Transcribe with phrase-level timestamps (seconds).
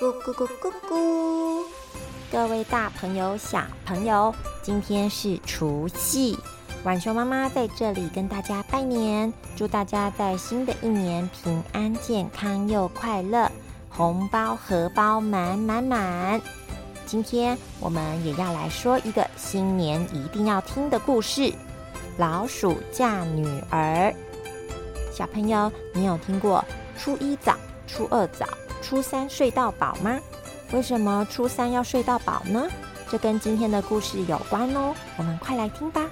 [0.00, 1.62] 咕咕咕咕咕！
[2.32, 6.38] 各位大朋友、小朋友，今天是除夕，
[6.84, 13.52] 晚熊妈妈在这里跟大家拜年，祝大家在新的一年平安健康又快乐，
[13.90, 16.40] 红包荷包满满满。
[17.04, 21.52] 今天我们也要来说一个新年一定要听的故事：
[22.16, 24.14] 老鼠嫁女儿。
[25.12, 26.64] 小朋友，你有听过
[26.96, 27.54] 初一早、
[27.86, 28.46] 初二早？
[28.82, 30.18] 初三睡到饱吗？
[30.72, 32.68] 为什么初三要睡到饱呢？
[33.10, 34.94] 这跟今天的故事有关哦。
[35.16, 36.04] 我们快来听吧。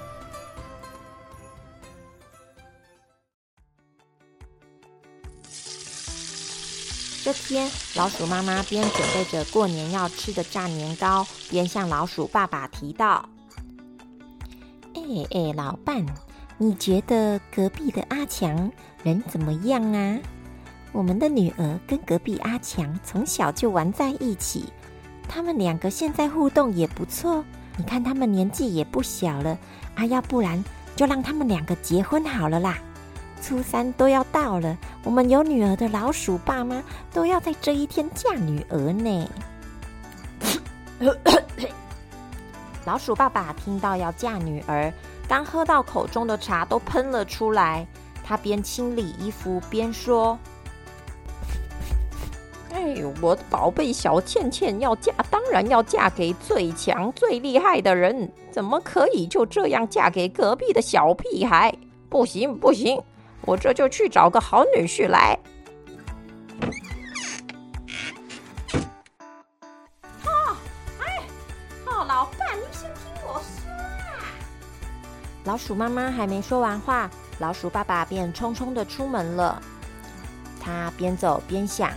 [7.23, 13.29] 这天，老鼠妈妈边准备着过年要吃的炸年糕，边向老鼠爸爸提到
[14.95, 16.07] ：“哎哎，老伴，
[16.57, 20.19] 你觉得隔壁的阿强人怎么样啊？”
[20.93, 24.73] 我们的女儿跟隔壁阿强从小就玩在一起，
[25.29, 27.45] 他们两个现在互动也不错。
[27.77, 29.57] 你看他们年纪也不小了，
[29.95, 30.65] 啊，要不然
[30.97, 32.79] 就让他们两个结婚好了啦。
[33.41, 39.31] 初三都要到了，我们有女儿的老鼠爸妈都要在这一天嫁女儿呢。
[42.85, 44.93] 老鼠爸爸听到要嫁女儿，
[45.29, 47.87] 刚喝到口中的茶都喷了出来。
[48.25, 50.37] 他边清理衣服边说。
[52.73, 61.75] 哎呦，我的宝贝小倩倩要嫁，当然要嫁给最强最厉害的人，怎么可以就这样嫁给隔壁的小屁孩？
[62.11, 63.03] 不行不行，
[63.43, 65.39] 我这就去找个好女婿来。
[70.25, 70.57] 哦，
[71.01, 71.23] 哎，
[71.87, 74.25] 哦，老伴，你先听我说啊！
[75.45, 79.61] 老鼠妈妈还没说完话，老鼠爸爸便匆匆的出门了。
[80.61, 81.91] 他边走边想。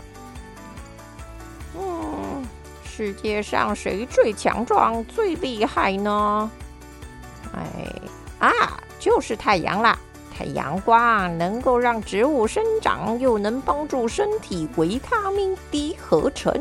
[2.94, 6.52] 世界上谁最强壮、最厉害呢？
[7.54, 7.92] 哎
[8.38, 8.52] 啊，
[9.00, 9.98] 就是太阳啦！
[10.38, 16.54] 太阳光能够让植物生长，又能帮助身体维他命 D 合成，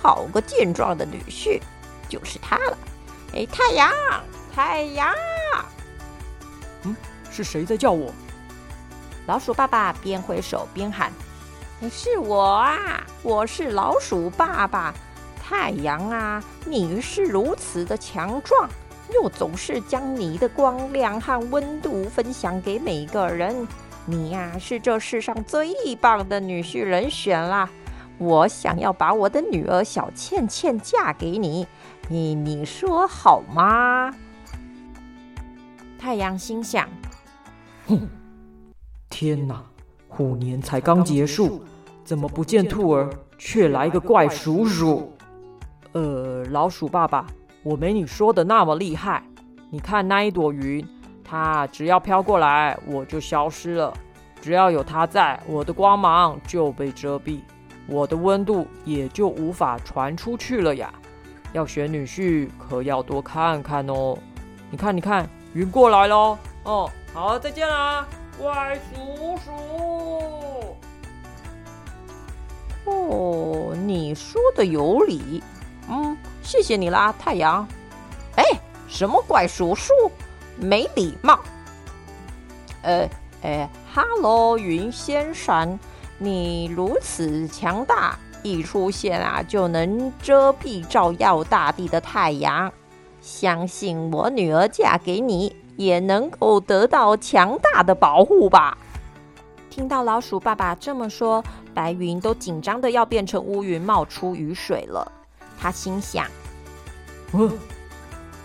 [0.00, 1.60] 好个健壮的女婿，
[2.08, 2.78] 就是他了！
[3.34, 3.92] 哎，太阳，
[4.54, 5.14] 太阳！
[6.84, 6.96] 嗯，
[7.30, 8.10] 是谁在叫我？
[9.26, 11.12] 老鼠爸爸边挥手边喊
[11.92, 14.94] ：“是我啊，我是老鼠爸爸。”
[15.46, 18.66] 太阳啊，你是如此的强壮，
[19.12, 23.68] 又总是将你的光亮和温度分享给每个人。
[24.06, 27.68] 你呀，是这世上最棒的女婿人选啦！
[28.16, 31.66] 我想要把我的女儿小倩倩嫁给你，
[32.08, 34.14] 你你说好吗？
[35.98, 36.88] 太阳心想：
[37.86, 38.08] 哼，
[39.10, 39.62] 天哪，
[40.08, 41.62] 虎年才刚结束，
[42.02, 45.13] 怎么不见兔儿，却来个怪叔叔？
[45.94, 47.24] 呃，老鼠爸爸，
[47.62, 49.22] 我没你说的那么厉害。
[49.70, 50.84] 你看那一朵云，
[51.22, 53.92] 它只要飘过来，我就消失了；
[54.40, 57.38] 只要有它在，我的光芒就被遮蔽，
[57.86, 60.92] 我的温度也就无法传出去了呀。
[61.52, 64.18] 要选女婿，可要多看看哦。
[64.72, 66.36] 你看，你看，云过来喽。
[66.64, 68.04] 哦，好，再见啦，
[68.36, 69.52] 怪叔叔。
[72.84, 75.40] 哦，你说的有理。
[75.88, 77.66] 嗯，谢谢你啦，太阳。
[78.36, 78.44] 哎，
[78.88, 79.92] 什么怪叔叔，
[80.56, 81.38] 没礼貌。
[82.82, 83.08] 呃，
[83.42, 85.78] 哎，哈喽，云先生，
[86.18, 92.72] 你如此强大，一出现啊就能遮蔽照耀大地的太阳，
[93.20, 98.76] 相信我女儿嫁给你也能够得到强大的保护吧。
[99.70, 101.42] 听到老鼠爸爸这么说，
[101.74, 105.10] 白云都紧张的要变成乌云，冒出雨水了。
[105.58, 106.26] 他心想
[107.32, 107.50] ：“嗯，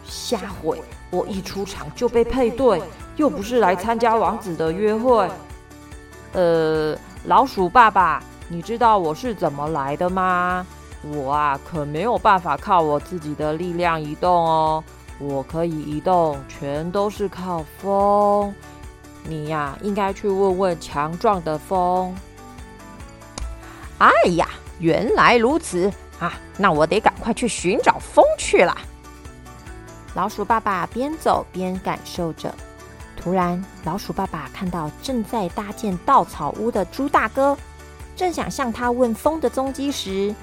[0.06, 0.82] 瞎毁！
[1.12, 2.82] 我一出场就被配对，
[3.16, 5.30] 又不是来参加王子的约会。
[6.34, 10.66] 呃，老鼠爸爸，你知道我是怎么来的吗？
[11.02, 14.84] 我啊，可没有办法靠我自己的力量移动哦。
[15.18, 18.54] 我可以移动，全都是靠风。
[19.24, 22.16] 你呀，应该去问问强壮的风。
[23.98, 24.48] 哎呀，
[24.80, 28.78] 原来如此。”啊，那我得赶快去寻找风去了。
[30.16, 32.54] 老鼠爸爸边走边感受着。
[33.16, 37.58] 突然，老鼠爸爸看到正在搭建稻草屋的猪大哥，
[38.16, 40.34] 正想向他问风的踪迹时，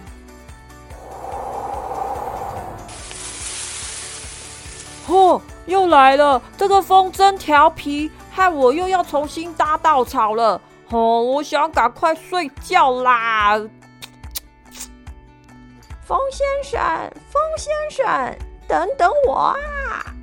[5.09, 6.41] 嚯，又来了！
[6.59, 10.61] 这个风真调皮，害我又要重新搭稻草了。
[10.91, 13.59] 哦，我想赶快睡觉啦。
[16.07, 16.81] 风先生，
[17.33, 18.39] 风先生，
[18.69, 20.15] 等等我啊！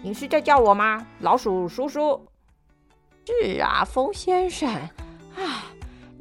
[0.00, 2.24] 你是在叫我吗，老鼠叔叔？
[3.26, 4.68] 是啊，风先生。
[5.34, 5.66] 啊，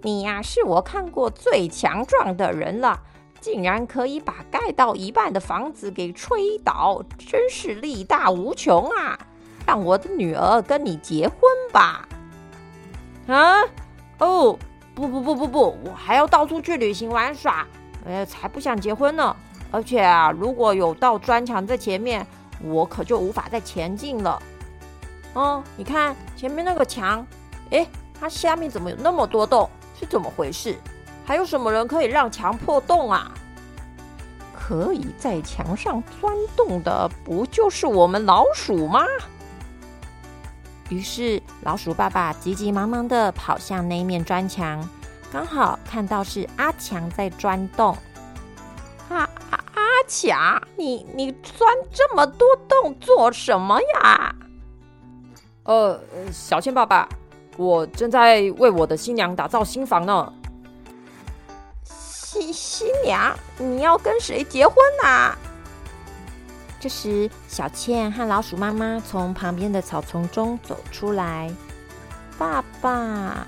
[0.02, 3.00] 你呀，是我看过最强壮的人了，
[3.40, 9.20] 竟然可以把盖到一半的房子给吹倒，真是力大无穷啊！
[9.68, 11.40] 让我的女儿跟你结婚
[11.72, 12.10] 吧。
[13.28, 13.62] 啊？
[14.18, 14.58] 哦，
[14.96, 17.68] 不不不不不，我还要到处去旅行玩耍，
[18.06, 19.36] 呃，才不想结婚呢。
[19.70, 22.26] 而且啊，如果有道砖墙在前面，
[22.64, 24.42] 我可就无法再前进了。
[25.34, 27.28] 哦，你看前面那个墙，
[27.72, 27.86] 诶，
[28.18, 29.70] 它下面怎么有那么多洞？
[30.00, 30.78] 是怎么回事？
[31.26, 33.30] 还有什么人可以让墙破洞啊？
[34.54, 39.06] 可以在墙上钻洞的，不就是我们老鼠吗？
[40.90, 44.88] 于是，老鼠爸爸急急忙忙的跑向那面砖墙，
[45.34, 47.98] 刚好看到是阿强在钻洞。
[49.10, 49.18] 阿
[49.50, 54.36] 阿阿强，你你钻这么多洞做什么呀？
[55.64, 56.00] 呃，
[56.32, 57.10] 小倩爸爸，
[57.58, 60.32] 我正在为我的新娘打造新房呢。
[61.84, 65.36] 新新娘，你要跟谁结婚呐？
[66.86, 71.52] 这时，小倩和老鼠妈妈从旁边的草丛中走出来。
[72.38, 73.48] 爸爸，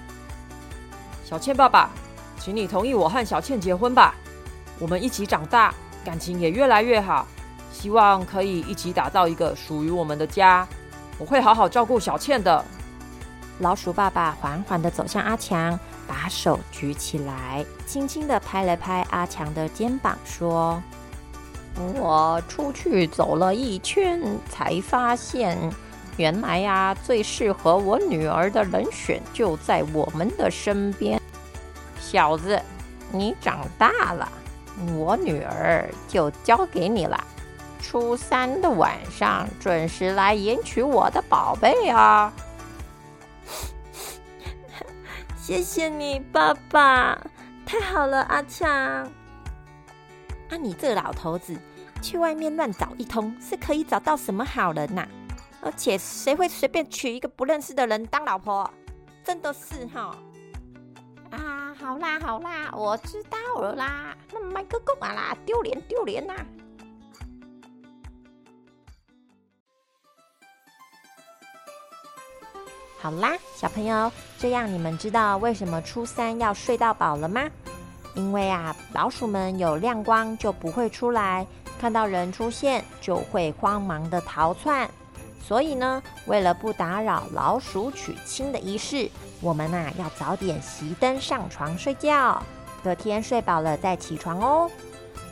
[1.24, 1.92] 小倩爸爸，
[2.40, 4.16] 请你同意我和小倩结婚吧。
[4.80, 5.72] 我们一起长大，
[6.04, 7.28] 感情也越来越好，
[7.72, 10.68] 希望可以一起打造一个属于我们的家。
[11.20, 12.66] 我会好好照顾小倩的。
[13.60, 20.82] 老鼠爸爸缓缓的走向阿强，把手举起来，轻轻的拍了拍阿强的肩膀，说。
[21.96, 24.20] 我出去走了一圈，
[24.50, 25.58] 才发现，
[26.18, 31.22] 原来呀，最适合我女儿的人选就在我们的身边。
[32.00, 32.60] 小子，
[33.12, 34.28] 你长大了，
[34.96, 37.24] 我女儿就交给你了。
[37.80, 42.34] 初三的晚上准时来迎娶我的宝贝啊！
[45.38, 47.18] 谢谢你，爸爸，
[47.66, 49.10] 太好了，阿强。
[50.50, 50.58] 啊！
[50.58, 51.58] 你这老头子，
[52.02, 55.08] 去外面乱找一通，是可以找到什么好人呐？
[55.62, 58.70] 而且谁会随便娶一个不认识的人当老婆？
[59.24, 60.16] 真的是哈！
[61.32, 64.16] 啊，好啦好啦，我知道了啦。
[64.32, 66.34] 那麦克够啊啦，丢脸丢脸呐！
[73.00, 77.50] 好啦，小朋友，这样你们知道为什么初三要睡到饱了吗？
[78.18, 81.46] 因为啊，老鼠们有亮光就不会出来，
[81.80, 84.90] 看到人出现就会慌忙的逃窜。
[85.40, 89.10] 所以呢，为了不打扰老鼠娶亲的仪式，
[89.40, 92.42] 我们呐要早点熄灯上床睡觉，
[92.84, 94.70] 隔天睡饱了再起床哦。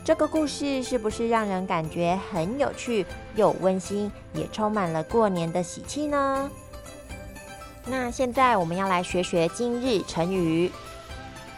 [0.04, 3.04] 这个故事是不是让人感觉很有趣
[3.34, 6.48] 又温馨，也充满了过年的喜气呢？
[7.84, 10.70] 那现在我们要来学学今日成语。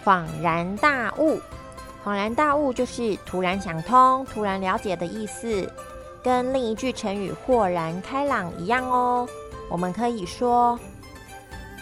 [0.08, 1.38] 恍然大悟，
[2.02, 5.70] 恍然大悟就是突然想通、突然了解的意思，
[6.22, 9.28] 跟另一句成语“豁然开朗”一样哦。
[9.68, 10.80] 我们可以说，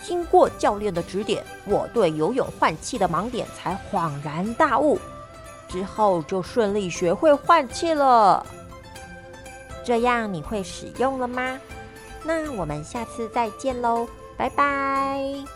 [0.02, 4.98] 经过教练的指点，我对游泳换气的盲点才恍然大悟，
[5.68, 8.44] 之后就顺利学会换气了。
[9.84, 11.60] 这样你会使用了吗？
[12.24, 15.55] 那我们下次再见喽，拜拜。